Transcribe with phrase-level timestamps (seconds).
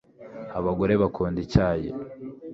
[0.59, 1.89] Abagore bakunda icyayi